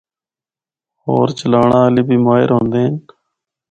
[1.03, 2.95] ہور چلانڑے آلے بھی ماہر ہوندے ہن۔